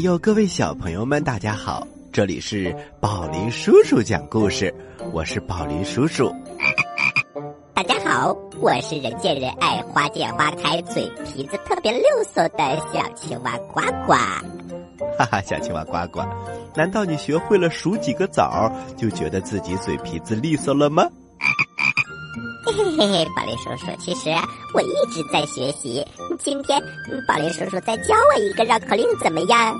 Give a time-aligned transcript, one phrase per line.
[0.00, 1.86] 各位大朋友，各位小朋友们，大家好！
[2.10, 4.74] 这里是宝林叔叔讲故事，
[5.12, 6.34] 我是宝林叔叔。
[7.74, 14.14] 大家好，我是人见人爱、花见花开、嘴皮子特别溜索的小青蛙呱呱。
[15.18, 16.22] 哈哈，小青蛙呱呱，
[16.74, 21.04] 难道你学会了数几个枣，就觉得自己嘴皮子利索了吗？
[22.62, 24.30] 嘿嘿嘿嘿，宝林叔叔，其实
[24.74, 26.06] 我一直在学习。
[26.38, 26.80] 今天
[27.26, 29.74] 宝林叔叔再教我一个绕口令，怎么样？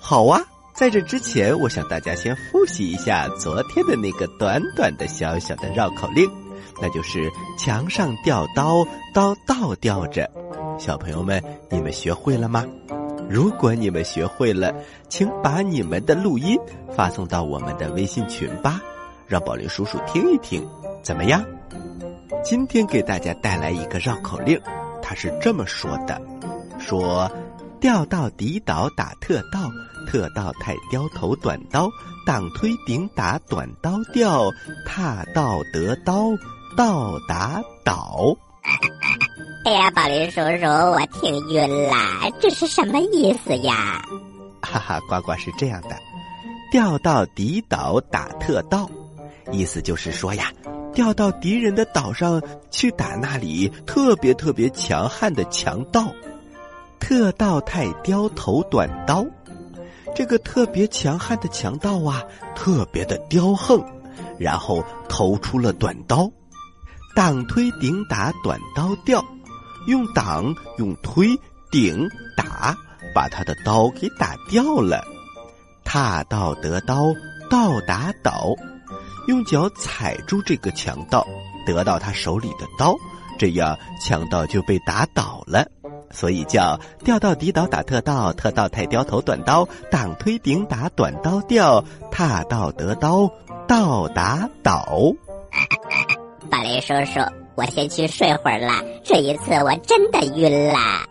[0.00, 0.42] 好啊！
[0.74, 6.28] 在这之前，我想大家先复习一下昨天的那个短短的小小的绕口令，
[6.80, 10.28] 那就是墙上吊刀，刀倒吊着。
[10.78, 12.64] 小朋友们，你们学会了吗？
[13.28, 14.74] 如果你们学会了，
[15.08, 16.58] 请把你们的录音
[16.96, 18.80] 发送到我们的微信群吧，
[19.26, 20.66] 让宝林叔叔听一听，
[21.02, 21.44] 怎么样？
[22.44, 24.60] 今天给大家带来一个绕口令，
[25.00, 26.20] 他是这么说的：
[26.78, 27.30] 说，
[27.80, 29.70] 吊到底倒打特倒，
[30.06, 31.88] 特倒太刁头短刀，
[32.26, 34.50] 挡推顶打短刀吊，
[34.84, 36.30] 踏倒得刀，
[36.76, 38.36] 倒打倒。
[39.64, 41.94] 哎呀，宝林叔叔，我听晕了，
[42.40, 44.04] 这是什么意思呀？
[44.60, 45.96] 哈哈，呱呱是这样的，
[46.72, 48.90] 吊到底倒打特倒，
[49.52, 50.50] 意思就是说呀。
[50.92, 56.12] 调到敌人的岛上去打那里特别特别强悍的强盗，
[57.00, 59.24] 特盗太刁头短刀。
[60.14, 62.22] 这个特别强悍的强盗啊，
[62.54, 63.82] 特别的刁横，
[64.38, 66.30] 然后投出了短刀，
[67.16, 69.24] 挡推顶打短刀掉，
[69.86, 71.28] 用挡用推
[71.70, 72.76] 顶打，
[73.14, 75.02] 把他的刀给打掉了。
[75.82, 77.14] 踏到得刀，
[77.50, 78.54] 倒打倒。
[79.28, 81.26] 用脚踩住这个强盗，
[81.66, 82.94] 得到他手里的刀，
[83.38, 85.64] 这样强盗就被打倒了，
[86.10, 93.30] 所以叫吊到底倒打特盗，特盗太刁头短刀，挡推顶打短刀掉，踏到得刀，
[93.68, 94.84] 倒打倒。
[96.50, 97.20] 巴雷叔叔，
[97.54, 101.06] 我先去睡会儿了，这一次我真的晕啦。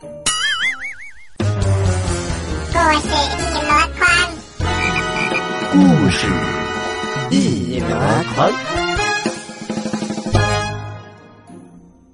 [2.74, 4.06] 故事一箩筐，
[5.72, 6.28] 故事。
[7.32, 7.88] 一箩
[8.36, 8.52] 筐，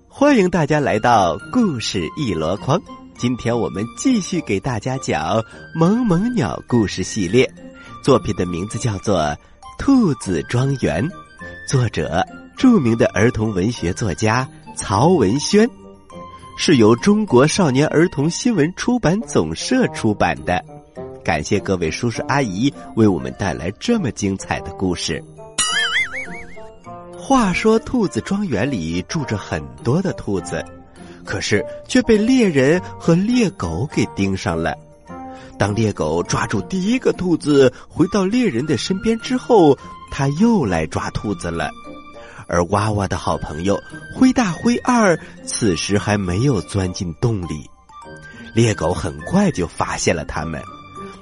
[0.07, 2.79] 欢迎大家来到故事一箩筐。
[3.17, 5.39] 今天我们继续给大家讲
[5.73, 7.51] 《萌萌鸟》故事系列，
[8.03, 9.17] 作品的名字叫做
[9.79, 11.03] 《兔子庄园》，
[11.67, 12.23] 作者
[12.55, 15.67] 著名的儿童文学作家曹文轩，
[16.59, 20.63] 是由中国少年儿童新闻出版总社出版的。
[21.27, 25.21] 感谢各位叔叔阿姨为我们带来这么精彩的故事。
[27.17, 30.63] 话说，兔子庄园里住着很多的兔子，
[31.25, 34.73] 可是却被猎人和猎狗给盯上了。
[35.59, 39.77] 当猎狗抓住第一个兔子，回到猎人的身边之后，
[40.09, 41.69] 他又来抓兔子了。
[42.47, 43.77] 而娃娃的好朋友
[44.15, 47.69] 灰大灰二此时还没有钻进洞里，
[48.55, 50.63] 猎狗很快就发现了他们。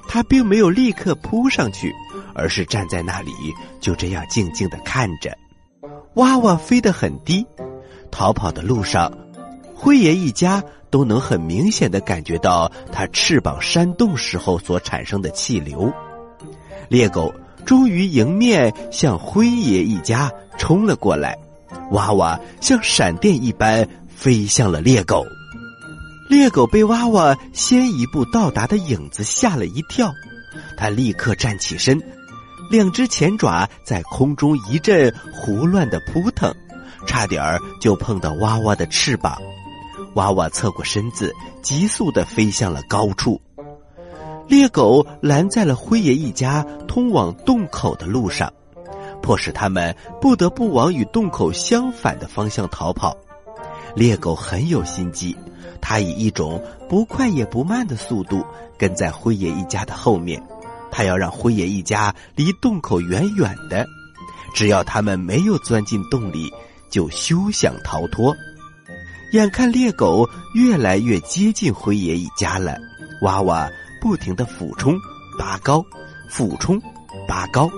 [0.07, 1.93] 他并没有立刻扑上去，
[2.33, 3.31] 而是站在那里，
[3.79, 5.37] 就这样静静的看着。
[6.15, 7.45] 娃娃飞得很低，
[8.11, 9.11] 逃跑的路上，
[9.73, 15.91] 灰爷一家都能很明显的感觉到它翅膀扇动时候所产生的气流。
[16.87, 17.33] 猎狗
[17.65, 21.37] 终于迎面向灰爷一家冲了过来，
[21.91, 25.25] 娃娃像闪电一般飞向了猎狗。
[26.27, 30.11] 猎狗被娃娃先一步到达的影子吓了一跳，
[30.75, 32.01] 它立刻站起身，
[32.71, 36.51] 两只前爪在空中一阵胡乱的扑腾，
[37.05, 39.39] 差点儿就碰到娃娃的翅膀。
[40.15, 41.31] 娃娃侧过身子，
[41.61, 43.39] 急速的飞向了高处。
[44.47, 48.51] 猎狗拦在了灰爷一家通往洞口的路上，
[49.21, 53.15] 迫使他们不得不往与洞口相反的方向逃跑。
[53.95, 55.37] 猎狗很有心机。
[55.81, 58.45] 他以一种不快也不慢的速度
[58.77, 60.41] 跟在灰爷一家的后面，
[60.91, 63.85] 他要让灰爷一家离洞口远远的，
[64.53, 66.51] 只要他们没有钻进洞里，
[66.89, 68.35] 就休想逃脱。
[69.31, 72.77] 眼看猎狗越来越接近灰爷一家了，
[73.21, 73.69] 娃娃
[73.99, 74.97] 不停的俯冲、
[75.37, 75.83] 拔高、
[76.29, 76.81] 俯冲、
[77.27, 77.69] 拔高，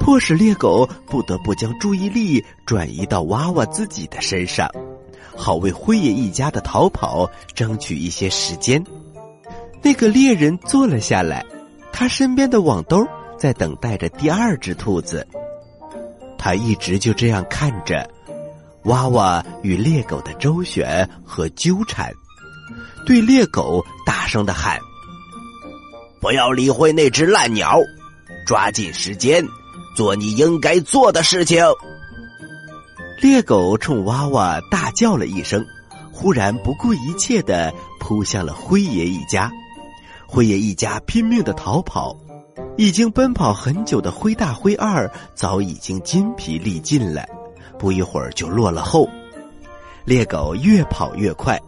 [0.00, 4.68] 迫使猎狗不得不将注意力转移到娃娃自己的身上。
[5.36, 8.84] 好为辉爷一家的逃跑争取一些时间。
[9.82, 11.44] 那个猎人坐了下来，
[11.92, 13.06] 他身边的网兜
[13.38, 15.26] 在等待着第二只兔子。
[16.36, 18.08] 他一直就这样看着
[18.84, 22.12] 娃娃与猎狗的周旋和纠缠，
[23.06, 24.78] 对猎狗大声的喊
[26.20, 27.78] ：“不要理会那只烂鸟，
[28.46, 29.44] 抓紧时间
[29.96, 31.62] 做你应该做的事情。
[33.20, 35.64] 猎狗冲娃娃大叫了一声，
[36.12, 39.50] 忽然不顾一切的扑向了灰爷一家。
[40.24, 42.16] 灰爷一家拼命的逃跑，
[42.76, 47.26] 已经奔跑很久的灰大灰二早已经筋疲力尽了，
[47.76, 49.08] 不一会儿就落了后。
[50.04, 51.60] 猎狗越跑越快，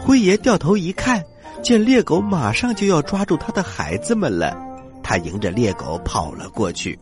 [0.00, 1.24] 灰爷掉头一看，
[1.62, 4.52] 见猎狗马上就要抓住他的孩子们了，
[5.00, 6.98] 他迎着猎狗跑了过去。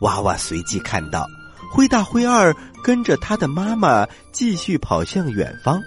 [0.00, 1.26] 娃娃随即看到。
[1.70, 5.80] 灰大灰二跟着他的妈妈继续跑向远方，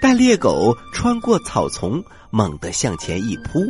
[0.00, 3.60] 但猎狗穿过草丛，猛地向前一扑，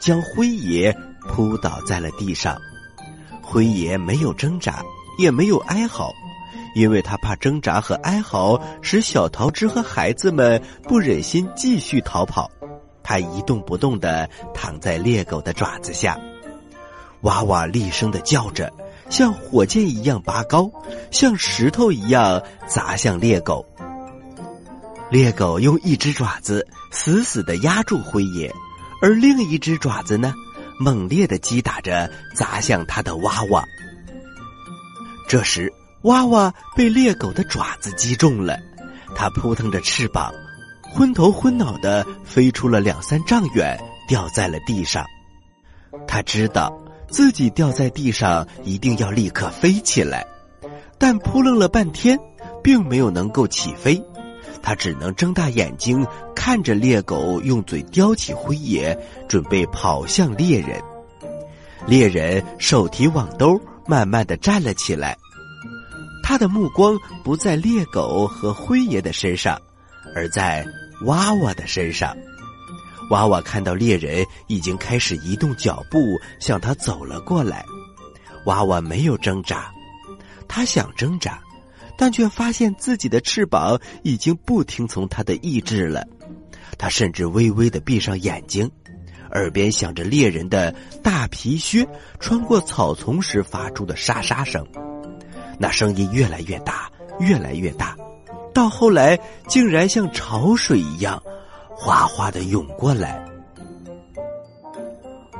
[0.00, 0.96] 将灰爷
[1.28, 2.58] 扑倒在了地上。
[3.42, 4.82] 灰爷没有挣扎，
[5.18, 6.10] 也没有哀嚎，
[6.74, 12.50] 因为他怕挣扎和哀嚎使小桃枝和孩子们不忍心继续逃跑。
[13.02, 16.18] 他一动不动的躺在猎狗的爪子下，
[17.22, 18.72] 哇哇厉声的叫着。
[19.12, 20.70] 像火箭一样拔高，
[21.10, 23.62] 像石头一样砸向猎狗。
[25.10, 28.50] 猎狗用一只爪子死死的压住灰爷，
[29.02, 30.32] 而另一只爪子呢，
[30.80, 33.62] 猛烈的击打着砸向他的娃娃。
[35.28, 35.70] 这时，
[36.04, 38.58] 娃娃被猎狗的爪子击中了，
[39.14, 40.32] 它扑腾着翅膀，
[40.90, 43.78] 昏头昏脑的飞出了两三丈远，
[44.08, 45.04] 掉在了地上。
[46.08, 46.74] 他知道。
[47.12, 50.26] 自己掉在地上，一定要立刻飞起来，
[50.96, 52.18] 但扑棱了半天，
[52.64, 54.02] 并没有能够起飞。
[54.62, 58.98] 他只能睁大眼睛看着猎狗用嘴叼起灰爷，
[59.28, 60.80] 准备跑向猎人。
[61.86, 65.14] 猎人手提网兜，慢慢的站了起来，
[66.22, 69.60] 他的目光不在猎狗和灰爷的身上，
[70.14, 70.64] 而在
[71.04, 72.16] 娃娃的身上。
[73.12, 77.62] 娃娃看到猎人已经开始移动脚步向他走了过来，
[78.46, 79.70] 娃娃没有挣扎，
[80.48, 81.38] 他想挣扎，
[81.98, 86.08] 但却发现自己的翅膀已经不听从他的意志了。
[86.78, 88.70] 他甚至微微的闭上眼睛，
[89.32, 91.86] 耳边响着猎人的大皮靴
[92.18, 94.66] 穿过草丛时发出的沙沙声，
[95.58, 97.94] 那声音越来越大，越来越大，
[98.54, 101.22] 到后来竟然像潮水一样。
[101.76, 103.24] 哗哗的涌过来。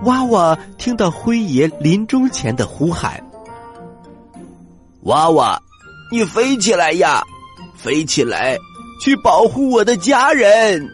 [0.04, 3.22] 娃娃听到灰爷临终前的呼喊
[5.02, 5.62] ：“娃娃，
[6.10, 7.22] 你飞起来呀，
[7.76, 8.58] 飞起来，
[9.00, 10.88] 去保护我的家人。”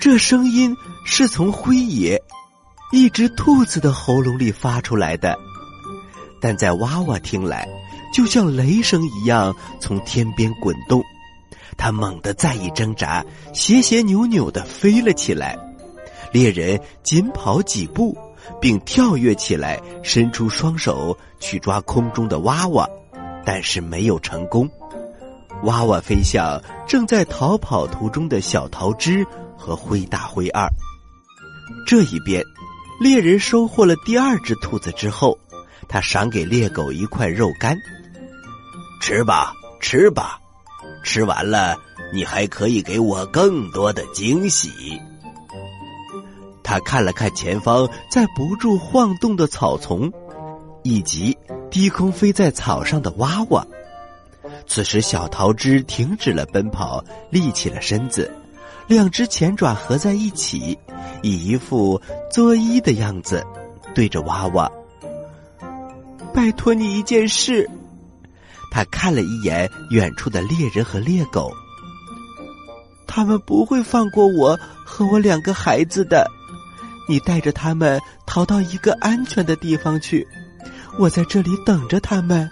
[0.00, 2.20] 这声音是从灰爷
[2.90, 5.38] 一只兔子的喉咙里发出来的，
[6.40, 7.68] 但在娃娃听来，
[8.12, 11.00] 就像雷声一样从天边滚动。
[11.80, 15.58] 他猛地再一挣扎，斜斜扭扭的飞了起来。
[16.30, 18.14] 猎人紧跑几步，
[18.60, 22.86] 并跳跃起来，伸出双手去抓空中的娃娃，
[23.46, 24.68] 但是没有成功。
[25.62, 29.24] 娃娃飞向正在逃跑途中的小桃枝
[29.56, 30.68] 和灰大灰二。
[31.86, 32.44] 这一边，
[33.00, 35.38] 猎人收获了第二只兔子之后，
[35.88, 37.74] 他赏给猎狗一块肉干，
[39.00, 40.38] 吃吧，吃吧。
[41.02, 41.76] 吃完了，
[42.12, 45.00] 你还可以给我更多的惊喜。
[46.62, 50.12] 他看了看前方在不住晃动的草丛，
[50.82, 51.36] 以及
[51.70, 53.66] 低空飞在草上的娃娃。
[54.66, 58.30] 此时，小桃枝停止了奔跑，立起了身子，
[58.86, 60.78] 两只前爪合在一起，
[61.22, 63.44] 以一副作揖的样子，
[63.94, 64.70] 对着娃娃
[66.32, 67.68] ：“拜托你一件事。”
[68.70, 71.52] 他看了一眼远处的猎人和猎狗，
[73.06, 76.30] 他们不会放过我和我两个孩子的。
[77.08, 80.26] 你带着他们逃到一个安全的地方去，
[80.98, 82.48] 我在这里等着他们。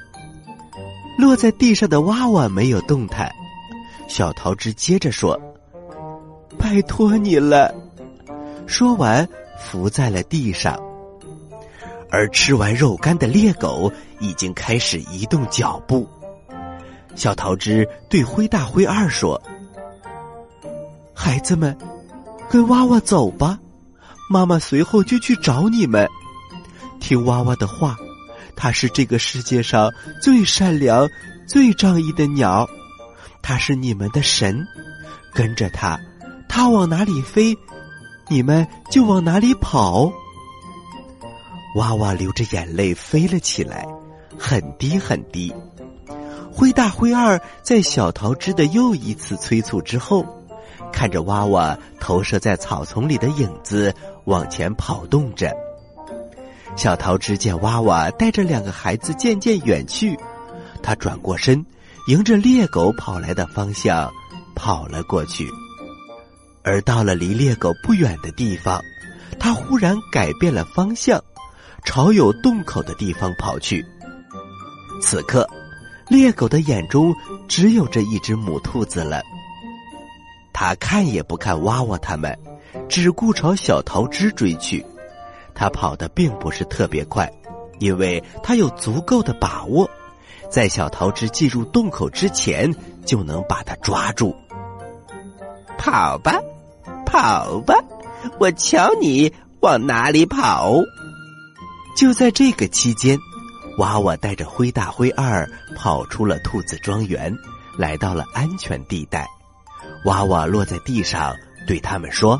[1.16, 3.30] 落在地上的娃娃没有动弹，
[4.08, 5.40] 小桃枝接着说
[6.58, 7.74] ：“拜托你了。”
[8.66, 9.28] 说完，
[9.60, 10.78] 伏在了地上。
[12.10, 16.08] 而吃完肉干的猎狗已经开始移动脚步。
[17.14, 19.40] 小桃枝对灰大灰二说
[21.12, 21.76] ：“孩子们，
[22.48, 23.58] 跟娃娃走吧，
[24.30, 26.08] 妈妈随后就去找你们。
[27.00, 27.96] 听娃娃的话，
[28.56, 31.08] 它是这个世界上最善良、
[31.46, 32.68] 最仗义的鸟，
[33.42, 34.64] 它是你们的神。
[35.34, 35.98] 跟着它，
[36.48, 37.56] 它往哪里飞，
[38.28, 40.12] 你们就往哪里跑。”
[41.74, 43.86] 娃娃流着眼泪飞了起来，
[44.38, 45.54] 很低很低。
[46.50, 50.24] 灰大灰二在小桃枝的又一次催促之后，
[50.92, 53.94] 看着娃娃投射在草丛里的影子
[54.24, 55.54] 往前跑动着。
[56.74, 60.18] 小桃枝见娃娃带着两个孩子渐渐远去，
[60.82, 61.64] 他转过身，
[62.08, 64.10] 迎着猎狗跑来的方向
[64.54, 65.46] 跑了过去。
[66.64, 68.82] 而到了离猎狗不远的地方，
[69.38, 71.22] 他忽然改变了方向，
[71.84, 73.84] 朝有洞口的地方跑去。
[75.00, 75.48] 此刻，
[76.08, 77.14] 猎狗的眼中
[77.48, 79.22] 只有这一只母兔子了。
[80.52, 82.36] 他看也不看娃娃他们，
[82.88, 84.84] 只顾朝小桃枝追去。
[85.54, 87.30] 他跑得并不是特别快，
[87.78, 89.88] 因为他有足够的把握，
[90.50, 94.34] 在小桃枝进入洞口之前就能把它抓住。
[95.76, 96.40] 跑吧，
[97.06, 97.74] 跑吧，
[98.38, 100.74] 我瞧你往哪里跑！
[101.98, 103.18] 就在这个期间，
[103.78, 107.36] 娃娃带着灰大灰二跑出了兔子庄园，
[107.76, 109.28] 来到了安全地带。
[110.04, 111.34] 娃娃落在地上，
[111.66, 112.38] 对他们说：“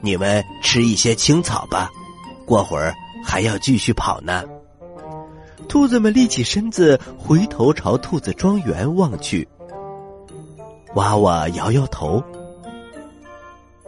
[0.00, 1.90] 你们吃一些青草吧，
[2.46, 2.94] 过会儿
[3.24, 4.44] 还要继续跑呢。”
[5.68, 9.48] 兔子们立起身子，回头朝兔子庄园望去。
[10.94, 12.22] 娃娃摇摇头：“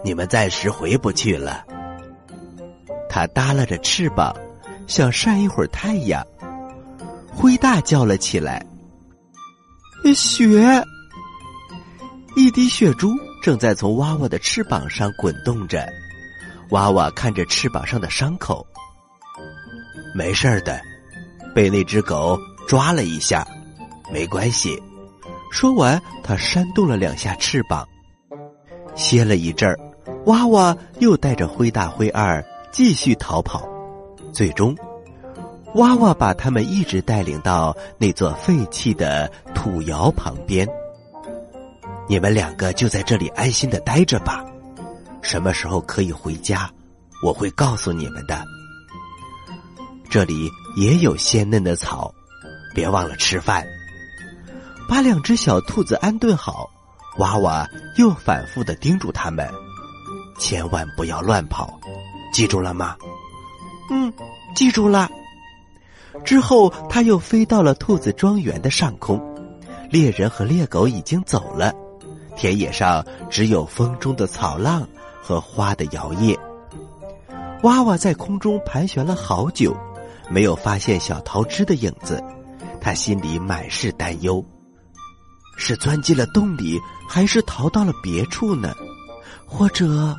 [0.02, 1.64] 你们暂时回不去了。”
[3.08, 4.34] 它耷拉着翅膀，
[4.86, 6.24] 想晒一会儿太阳。
[7.32, 8.64] 灰大叫了起来
[10.14, 10.84] ：“雪！”
[12.36, 13.12] 一滴血珠
[13.42, 15.88] 正在从娃娃的翅膀上滚动着，
[16.70, 18.64] 娃娃看着翅膀上的伤口，
[20.14, 20.80] 没事的，
[21.54, 22.38] 被那只狗
[22.68, 23.46] 抓了一下，
[24.12, 24.80] 没关系。
[25.50, 27.86] 说完，他扇动了两下翅膀，
[28.94, 29.78] 歇了一阵儿，
[30.26, 33.68] 娃娃又带着灰大灰二继续逃跑，
[34.32, 34.76] 最终，
[35.74, 40.68] 娃娃把他们一直带领到那座废弃的土窑旁边。
[42.08, 44.44] 你们两个就在这里安心的待着吧，
[45.20, 46.70] 什么时候可以回家，
[47.24, 48.42] 我会告诉你们的。
[50.10, 52.12] 这里也有鲜嫩的草，
[52.74, 53.66] 别忘了吃饭。
[54.88, 56.70] 把两只小兔子安顿好，
[57.18, 59.46] 娃娃又反复的叮嘱他们，
[60.38, 61.77] 千万不要乱跑，
[62.32, 62.96] 记住了吗？
[63.90, 64.12] 嗯，
[64.54, 65.10] 记住了。
[66.24, 69.20] 之后，他又飞到了兔子庄园的上空，
[69.90, 71.72] 猎人和猎狗已经走了。
[72.36, 74.88] 田野上只有风中的草浪
[75.22, 76.38] 和花的摇曳。
[77.62, 79.76] 娃娃在空中盘旋了好久，
[80.28, 82.22] 没有发现小桃枝的影子，
[82.80, 84.44] 他心里满是担忧：
[85.56, 88.72] 是钻进了洞里，还是逃到了别处呢？
[89.44, 90.16] 或者，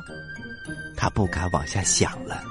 [1.00, 2.44] 他不敢往下想了。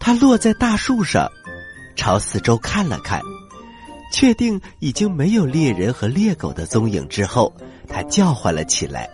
[0.00, 1.30] 他落在大树上，
[1.94, 3.22] 朝四周看了看。
[4.12, 7.54] 确定已经没有猎人和猎狗的踪影之后，
[7.86, 9.08] 他叫唤了起来。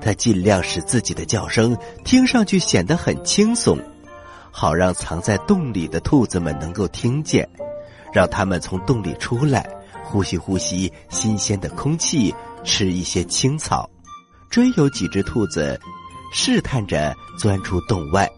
[0.00, 3.76] 他尽量使自己的叫声听上去显得很轻松，
[4.52, 7.48] 好让藏在洞里的兔子们能够听见，
[8.12, 9.68] 让他们从洞里出来，
[10.04, 12.32] 呼吸呼吸新鲜的空气，
[12.62, 13.90] 吃一些青草。
[14.48, 15.78] 真有几只兔子
[16.32, 18.30] 试探着钻出洞外，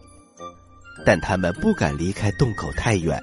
[1.04, 3.20] 但他们不敢离开洞口太远。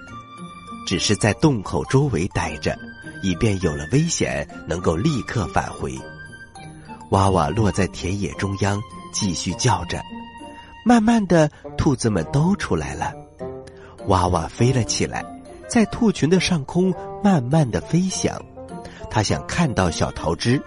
[0.86, 2.78] 只是在洞口周围待着，
[3.22, 5.94] 以便有了危险能够立刻返回。
[7.12, 8.82] 娃娃落在田野中央，
[9.14, 10.02] 继续叫着。
[10.86, 13.14] 慢慢的，兔子们都出来了。
[14.08, 15.26] 娃娃飞了起来，
[15.68, 18.42] 在兔群的上空慢慢的飞翔。
[19.10, 20.62] 他想看到小桃枝，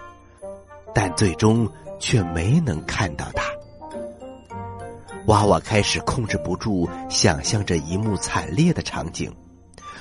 [0.93, 1.67] 但最终
[1.99, 3.43] 却没能看到它。
[5.27, 9.31] 娃娃开始控制不住，想象着一幕惨烈的场景。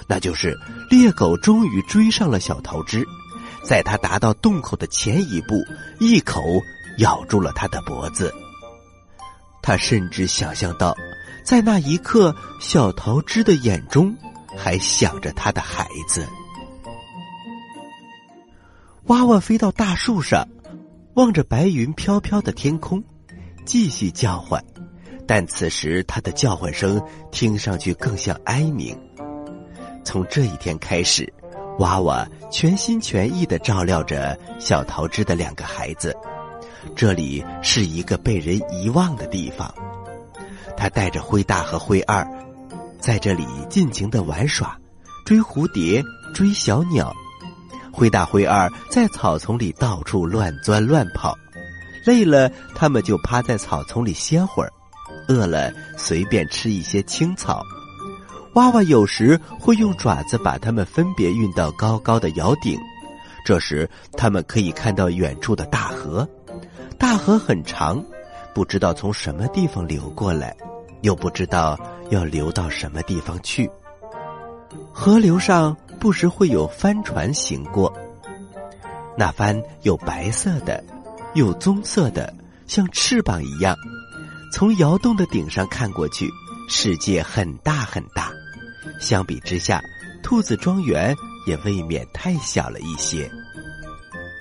[0.06, 0.58] 那就是
[0.90, 3.06] 猎狗终于追上了小桃枝，
[3.62, 5.62] 在它达到洞口的前一步，
[6.00, 6.42] 一口
[6.98, 8.34] 咬住了它的脖子。
[9.62, 10.96] 他甚至想象到，
[11.44, 14.16] 在那一刻，小桃枝的眼中
[14.56, 16.26] 还想着他的孩子。
[19.04, 20.48] 娃娃飞到大树上，
[21.14, 23.04] 望着白云飘飘的天空，
[23.66, 24.64] 继续叫唤，
[25.26, 27.00] 但此时他的叫唤声
[27.30, 28.98] 听上去更像哀鸣。
[30.04, 31.32] 从这一天开始，
[31.78, 36.16] 娃娃全心全意的照料着小桃枝的两个孩子。
[36.96, 39.72] 这里是一个被人遗忘的地方。
[40.76, 42.26] 他带着灰大和灰二，
[42.98, 44.76] 在这里尽情的玩耍，
[45.26, 46.02] 追蝴蝶，
[46.34, 47.12] 追小鸟。
[47.92, 51.36] 灰大灰二在草丛里到处乱钻乱跑，
[52.06, 54.72] 累了他们就趴在草丛里歇会儿，
[55.30, 57.62] 饿了随便吃一些青草。
[58.54, 62.76] 娃娃有时会用爪子把它们分别运到高高的窑顶，
[63.44, 66.28] 这时，他们可以看到远处的大河，
[66.98, 68.04] 大河很长，
[68.52, 70.56] 不知道从什么地方流过来，
[71.02, 71.78] 又不知道
[72.10, 73.70] 要流到什么地方去。
[74.92, 77.92] 河流上不时会有帆船行过，
[79.16, 80.82] 那帆有白色的，
[81.34, 82.34] 有棕色的，
[82.66, 83.76] 像翅膀一样。
[84.52, 86.28] 从窑洞的顶上看过去，
[86.68, 88.30] 世界很大很大。
[89.00, 89.80] 相比之下，
[90.22, 91.14] 兔子庄园
[91.46, 93.30] 也未免太小了一些。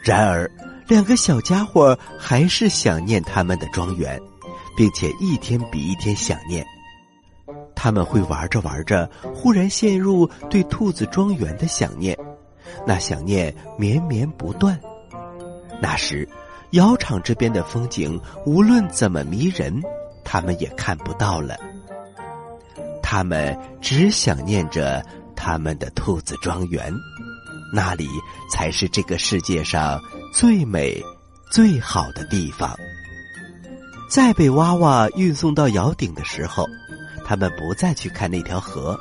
[0.03, 0.49] 然而，
[0.87, 4.19] 两个小家伙还是想念他们的庄园，
[4.75, 6.65] 并且一天比一天想念。
[7.75, 12.17] 他们会玩着玩着，忽然陷入对兔子庄园的想念，
[12.85, 14.77] 那想念绵绵不断。
[15.81, 16.27] 那时，
[16.71, 19.81] 窑厂这边的风景无论怎么迷人。
[20.31, 21.57] 他们也看不到了，
[23.01, 25.03] 他们只想念着
[25.35, 26.93] 他们的兔子庄园，
[27.73, 28.07] 那里
[28.51, 29.99] 才是这个世界上
[30.31, 31.03] 最美、
[31.51, 32.77] 最好的地方。
[34.07, 36.63] 在被娃娃运送到窑顶的时候，
[37.25, 38.95] 他们不再去看那条河，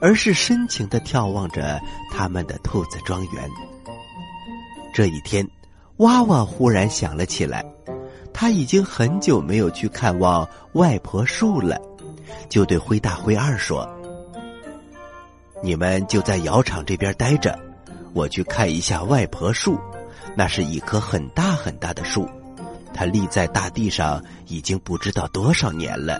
[0.00, 1.78] 而是深情的眺望着
[2.10, 3.50] 他们的兔子庄园。
[4.94, 5.46] 这一天，
[5.98, 7.62] 娃娃忽然想了起来。
[8.32, 11.78] 他已经很久没有去看望外婆树了，
[12.48, 13.88] 就对灰大灰二说
[15.62, 17.58] ：“你们就在窑厂这边待着，
[18.14, 19.78] 我去看一下外婆树。
[20.36, 22.26] 那是一棵很大很大的树，
[22.94, 26.18] 它立在大地上已经不知道多少年了。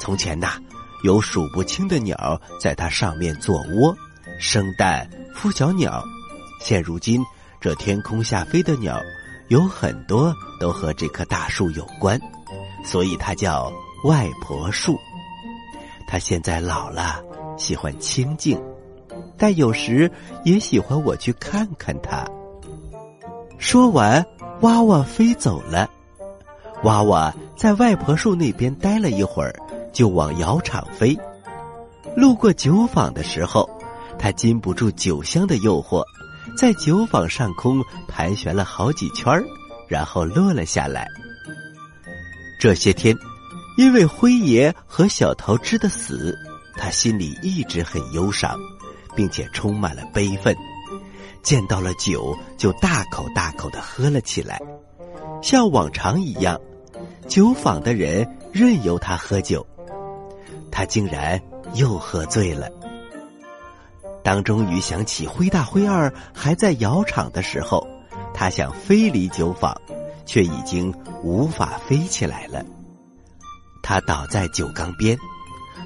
[0.00, 0.58] 从前呐，
[1.04, 3.96] 有数不清的鸟在它上面做窝、
[4.38, 6.04] 生蛋、孵小鸟。
[6.60, 7.24] 现如今，
[7.60, 9.00] 这天空下飞的鸟。”
[9.48, 12.18] 有很多都和这棵大树有关，
[12.84, 13.72] 所以它叫
[14.04, 14.98] 外婆树。
[16.06, 17.22] 它现在老了，
[17.56, 18.60] 喜欢清静，
[19.36, 20.10] 但有时
[20.44, 22.24] 也喜欢我去看看它。
[23.58, 24.24] 说完，
[24.60, 25.88] 娃娃飞走了。
[26.82, 29.54] 娃娃在外婆树那边待了一会儿，
[29.92, 31.16] 就往窑厂飞。
[32.16, 33.68] 路过酒坊的时候，
[34.18, 36.02] 他禁不住酒香的诱惑。
[36.56, 39.32] 在酒坊上空盘旋了好几圈
[39.88, 41.08] 然后落了下来。
[42.60, 43.16] 这些天，
[43.76, 46.36] 因为灰爷和小桃枝的死，
[46.76, 48.58] 他心里一直很忧伤，
[49.14, 50.56] 并且充满了悲愤。
[51.42, 54.58] 见到了酒，就大口大口的喝了起来，
[55.42, 56.58] 像往常一样，
[57.28, 59.66] 酒坊的人任由他喝酒，
[60.70, 61.38] 他竟然
[61.74, 62.70] 又喝醉了。
[64.24, 67.86] 当终于想起灰大灰二还在窑厂的时候，
[68.32, 69.78] 他想飞离酒坊，
[70.24, 72.64] 却已经无法飞起来了。
[73.82, 75.16] 他倒在酒缸边，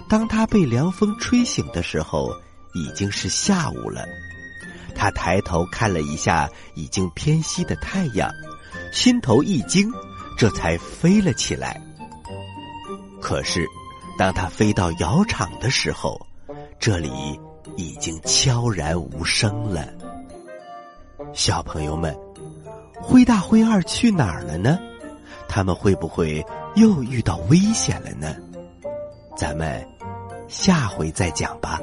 [0.09, 2.33] 当他被凉风吹醒的时候，
[2.75, 4.05] 已经是下午了。
[4.95, 8.31] 他抬头看了一下已经偏西的太阳，
[8.93, 9.93] 心头一惊，
[10.37, 11.81] 这才飞了起来。
[13.21, 13.67] 可是，
[14.17, 16.25] 当他飞到窑厂的时候，
[16.79, 17.11] 这里。
[17.77, 19.87] 已经悄然无声了。
[21.33, 22.17] 小朋友们，
[22.95, 24.79] 灰大灰二去哪儿了呢？
[25.49, 26.45] 他们会不会
[26.77, 28.37] 又遇到危险了呢？
[29.37, 29.87] 咱们
[30.49, 31.81] 下回再讲吧。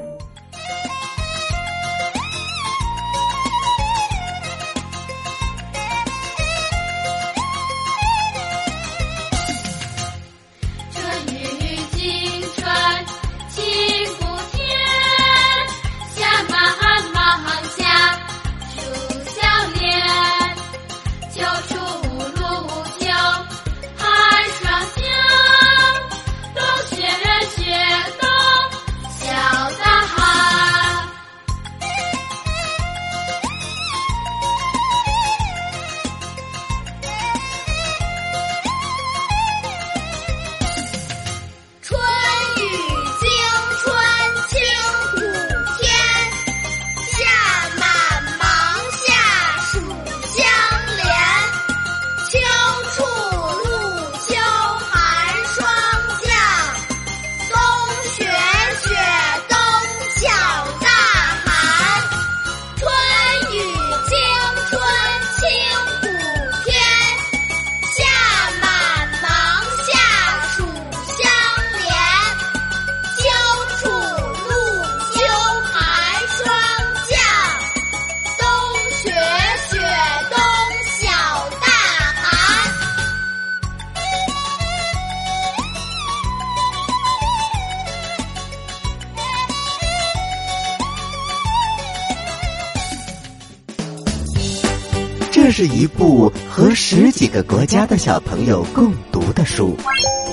[95.56, 99.74] 是一部和十几个国家的小朋友共读的书。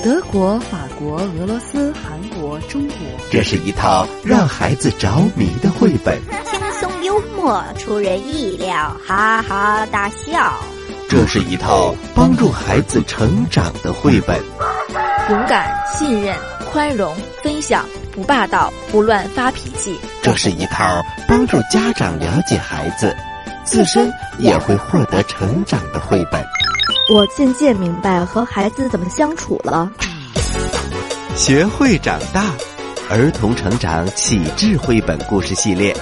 [0.02, 2.96] 德国、法国、俄罗斯、韩国、中国，
[3.30, 6.20] 这是一套让孩子着迷的绘本。
[6.44, 10.52] 轻松幽默，出人意料，哈哈大笑。
[11.08, 14.38] 这是一套帮助孩子成长的绘本。
[15.30, 16.36] 勇敢、信任、
[16.70, 19.98] 宽容、分享，不霸道，不乱发脾气。
[20.20, 23.16] 这是一套帮助家长了解孩子，
[23.64, 26.44] 自身也会获得成长的绘本。
[27.12, 29.90] 我渐渐明白和孩子怎么相处了。
[31.34, 32.52] 学会长大，
[33.10, 35.94] 儿童成长启智绘本故事系列，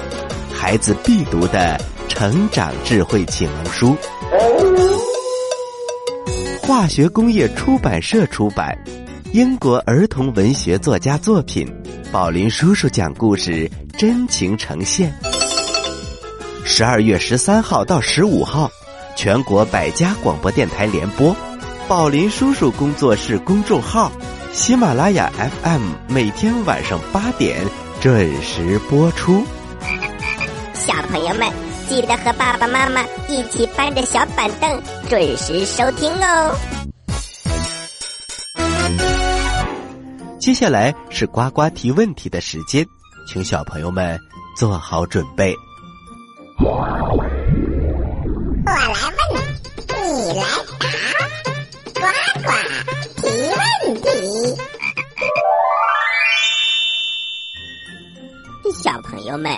[0.53, 3.96] 孩子必读的成长智慧启蒙书。
[6.61, 8.77] 化学工业出版社出版，
[9.33, 11.66] 英国儿童文学作家作品，
[12.12, 15.12] 宝林叔叔讲故事，真情呈现。
[16.64, 18.70] 十二月十三号到十五号。
[19.14, 21.37] 全国百家广播电台联播，
[21.87, 24.11] 宝林叔叔工作室公众号，
[24.53, 25.31] 喜马拉雅
[25.62, 27.62] FM 每天晚上八点
[28.01, 29.44] 准时播出。
[30.72, 31.46] 小朋友们，
[31.90, 36.57] 记得和爸爸妈妈一起搬着小板凳准时收听哦。
[40.40, 42.85] 接下来是呱呱提问题的时间，
[43.29, 44.18] 请小朋友们
[44.57, 45.55] 做好准备。
[46.59, 47.21] 我来问，
[50.03, 50.45] 你来答，
[51.95, 52.03] 呱
[52.43, 52.49] 呱
[53.17, 54.05] 提问题。
[58.73, 59.57] 小朋友们，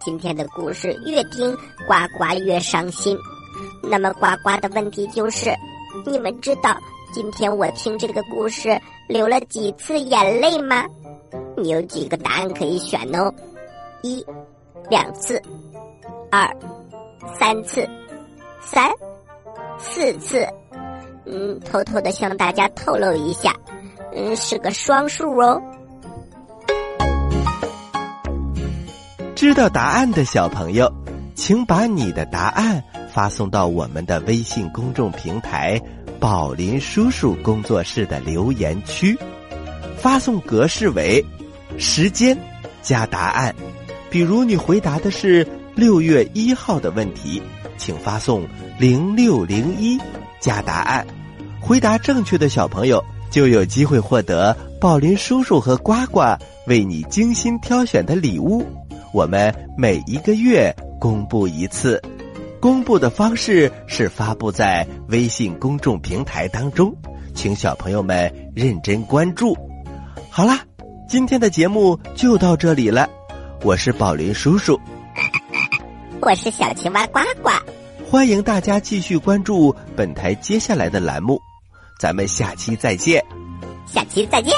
[0.00, 1.54] 今天的故事越听
[1.86, 3.18] 呱呱越伤心。
[3.82, 5.54] 那么呱呱的问题就是，
[6.06, 6.76] 你们知道
[7.12, 10.84] 今天我听这个故事流了几次眼泪吗？
[11.56, 13.32] 你有几个答案可以选哦？
[14.02, 14.24] 一、
[14.88, 15.38] 两次；
[16.32, 16.48] 二、
[17.38, 17.86] 三次。
[18.64, 18.90] 三、
[19.78, 20.46] 四次，
[21.26, 23.52] 嗯，偷偷的向大家透露一下，
[24.14, 25.60] 嗯，是个双数哦。
[29.34, 30.90] 知道答案的小朋友，
[31.34, 35.78] 请把你的答案发送到我们的微信公众平台
[36.18, 39.18] “宝林叔叔工作室”的留言区，
[39.98, 41.22] 发送格式为
[41.76, 42.38] 时间
[42.80, 43.54] 加答案。
[44.08, 47.42] 比如你回答的是六月一号的问题。
[47.78, 48.46] 请发送
[48.78, 49.98] 零六零一
[50.38, 51.04] 加答案，
[51.60, 56.20] 回答正确的小朋友就有机会获得宝林叔叔和呱呱
[56.68, 58.64] 为你精心挑选的礼物。
[59.12, 62.00] 我们每一个月公布一次，
[62.60, 66.94] 公布的方式是发布在微信公众平台当中，
[67.34, 69.56] 请小朋友们认真关注。
[70.30, 70.60] 好啦，
[71.08, 73.08] 今天的节目就到这里了，
[73.64, 74.78] 我是宝林叔叔。
[76.24, 77.50] 我是小青蛙呱呱，
[78.08, 81.36] 欢迎大家继续关注本台接下来的栏目，
[81.98, 83.20] 咱们下期再见。
[83.86, 84.54] 下期再见。